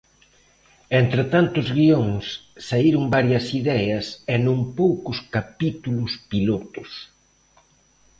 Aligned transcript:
E 0.91 0.93
entre 1.03 1.23
tantos 1.33 1.67
guións, 1.77 2.25
saíron 2.67 3.03
varias 3.15 3.45
ideas 3.61 4.05
e 4.33 4.35
non 4.45 4.57
poucos 4.79 5.17
capítulos 5.35 6.11
pilotos. 6.31 6.91